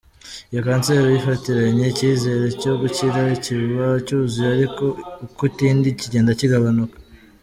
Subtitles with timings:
[0.51, 4.83] Iyo cancer uyifatiranye icyizere cyo gukira kiba cyuzuye ariko
[5.25, 6.97] uko utinda kigenda kigabanuka.